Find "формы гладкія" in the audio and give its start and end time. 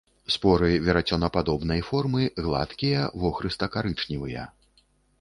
1.91-3.07